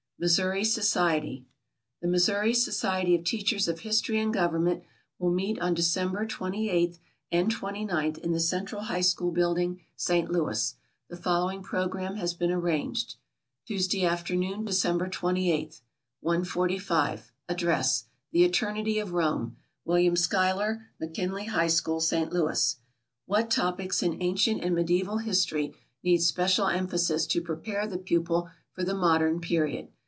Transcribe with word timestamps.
MISSOURI 0.23 0.63
SOCIETY. 0.65 1.47
The 2.03 2.07
Missouri 2.07 2.53
Society 2.53 3.15
of 3.15 3.23
Teachers 3.23 3.67
of 3.67 3.79
History 3.79 4.19
and 4.19 4.31
Government 4.31 4.83
will 5.17 5.31
meet 5.31 5.57
on 5.57 5.73
December 5.73 6.27
28th 6.27 6.99
and 7.31 7.49
29th 7.49 8.19
in 8.19 8.31
the 8.31 8.39
Central 8.39 8.81
High 8.83 9.01
School 9.01 9.31
Building, 9.31 9.81
St. 9.95 10.29
Louis. 10.29 10.75
The 11.09 11.17
following 11.17 11.63
program 11.63 12.17
has 12.17 12.35
been 12.35 12.51
arranged: 12.51 13.15
TUESDAY 13.65 14.05
AFTERNOON, 14.05 14.63
DECEMBER 14.63 15.07
28TH. 15.07 15.81
1.45 16.23 17.19
Address: 17.49 18.03
"The 18.31 18.43
Eternity 18.43 18.99
of 18.99 19.13
Rome," 19.13 19.57
William 19.85 20.15
Schuyler, 20.15 20.85
McKinley 20.99 21.45
High 21.45 21.65
School, 21.65 21.99
St. 21.99 22.31
Louis. 22.31 22.75
"What 23.25 23.49
Topics 23.49 24.03
in 24.03 24.21
Ancient 24.21 24.63
and 24.63 24.75
Mediæval 24.75 25.23
History 25.23 25.73
Need 26.03 26.21
Special 26.21 26.67
Emphasis 26.67 27.25
to 27.25 27.41
Prepare 27.41 27.87
the 27.87 27.97
Pupil 27.97 28.51
for 28.71 28.83
the 28.83 28.93
Modern 28.93 29.41
Period?" 29.41 29.87